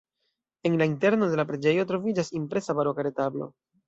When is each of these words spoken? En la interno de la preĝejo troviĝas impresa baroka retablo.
En 0.63 0.79
la 0.79 0.85
interno 0.91 1.27
de 1.33 1.37
la 1.39 1.45
preĝejo 1.51 1.85
troviĝas 1.91 2.33
impresa 2.39 2.77
baroka 2.81 3.07
retablo. 3.09 3.51